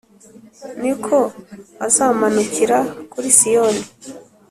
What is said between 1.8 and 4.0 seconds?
azamanukira kuri Siyoni,